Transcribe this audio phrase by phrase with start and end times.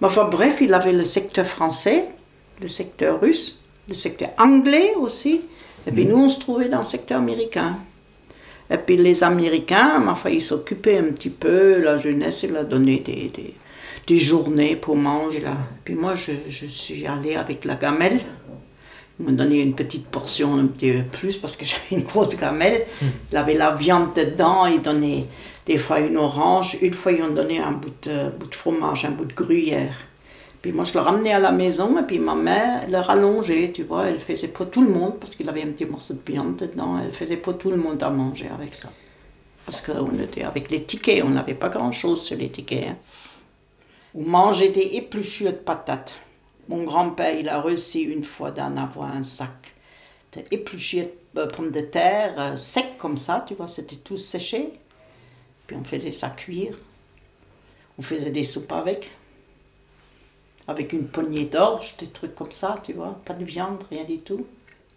[0.00, 2.08] Mais enfin bref, il avait le secteur français,
[2.60, 5.40] le secteur russe, le secteur anglais aussi.
[5.86, 7.76] Et puis nous, on se trouvait dans le secteur américain.
[8.70, 13.00] Et puis les Américains, enfin, ils s'occupaient un petit peu, la jeunesse, il a donné
[13.00, 13.54] des, des,
[14.06, 15.40] des journées pour manger.
[15.40, 15.56] Là.
[15.84, 18.20] Puis moi, je, je suis allée avec la gamelle.
[19.20, 22.84] M'ont donné une petite portion, un petit peu plus, parce que j'avais une grosse gamelle.
[23.30, 25.26] Il avait la viande dedans, ils donnaient
[25.66, 26.78] des fois une orange.
[26.82, 29.94] Une fois, ils ont donné un bout de, bout de fromage, un bout de gruyère.
[30.62, 33.82] Puis moi, je le ramenais à la maison, et puis ma mère, le rallongeait, tu
[33.82, 34.06] vois.
[34.06, 36.98] Elle faisait pour tout le monde, parce qu'il avait un petit morceau de viande dedans.
[37.04, 38.88] Elle faisait pour tout le monde à manger avec ça.
[39.66, 42.88] Parce qu'on était avec les tickets, on n'avait pas grand-chose sur les tickets.
[42.88, 42.96] Hein.
[44.14, 46.14] On mangeait des épluchures de patates.
[46.68, 49.74] Mon grand-père, il a reçu une fois d'en avoir un sac
[50.32, 54.70] d'épluchures de pommes de terre, euh, sec comme ça, tu vois, c'était tout séché.
[55.66, 56.76] Puis on faisait ça cuire.
[57.98, 59.10] On faisait des soupes avec.
[60.66, 63.20] Avec une poignée d'orge, des trucs comme ça, tu vois.
[63.24, 64.46] Pas de viande, rien du tout.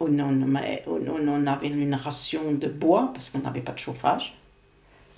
[0.00, 0.42] On, on,
[0.86, 4.38] on, on avait une ration de bois parce qu'on n'avait pas de chauffage.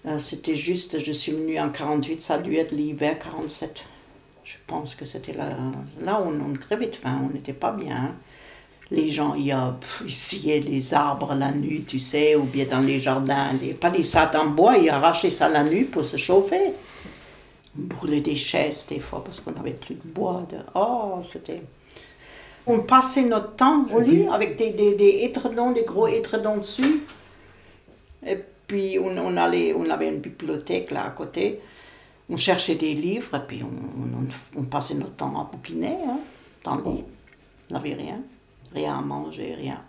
[0.07, 3.85] Euh, C'était juste, je suis venue en 48, ça a dû être l'hiver 47.
[4.53, 5.57] Je pense que c'était là,
[6.05, 7.97] là où on, on crevait de faim, on n'était pas bien.
[7.97, 8.15] hein.
[8.91, 12.67] Les gens, il y a, pff, sciaient des arbres la nuit, tu sais, ou bien
[12.67, 16.05] dans les jardins, des, pas des sacs en bois, ils arrachaient ça la nuit pour
[16.05, 16.75] se chauffer.
[17.79, 20.47] On brûlait des chaises des fois parce qu'on n'avait plus de bois.
[20.51, 20.59] De...
[20.75, 21.63] Oh, c'était...
[22.67, 27.01] On passait notre temps au lit avec des, des, des étredons, des gros étredons dessus.
[28.27, 31.61] Et puis on, on, allait, on avait une bibliothèque là à côté.
[32.33, 36.19] On cherchait des livres et puis on, on, on passait notre temps à bouquiner hein,
[36.65, 37.05] dans le lit.
[37.71, 38.21] On n'avait rien,
[38.75, 39.81] rien à manger, rien.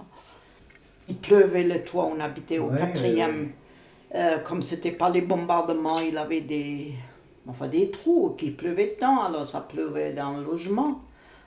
[1.07, 3.51] Il pleuvait le toit, on habitait au Ouais, quatrième.
[4.15, 6.91] Euh, comme c'était pas les bombardements, il avait des,
[7.47, 11.01] enfin, des trous qui pleuvaient dedans, alors ça pleuvait dans le logement.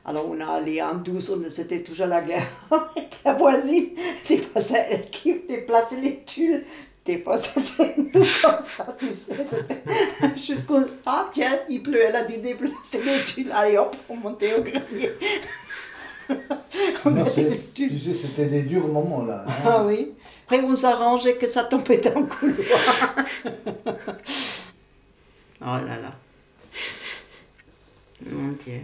[0.05, 3.91] Alors on allé en douce, on- c'était toujours la guerre avec la voisine.
[5.11, 6.65] Qui déplaçait les tuiles,
[7.37, 8.11] c'était nous
[8.43, 9.35] comme ça, tu sais.
[10.37, 10.79] Jusqu'au.
[11.05, 13.51] Ah tiens, il pleut, elle a dit déplacer les tuiles.
[13.53, 15.11] Allez hop, on montait au grenier.
[17.05, 17.25] Non,
[17.73, 19.45] tu sais, c'était des durs moments là.
[19.47, 19.53] hein.
[19.65, 20.13] Ah oui.
[20.45, 23.17] Après, on s'arrangeait que ça tombait dans le couloir.
[25.61, 26.11] oh là là.
[28.29, 28.81] Mon Dieu.